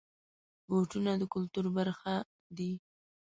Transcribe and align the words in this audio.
بوټونه 0.67 1.11
د 1.21 1.23
کلتور 1.33 1.65
برخه 1.77 2.13
دي. 2.57 2.71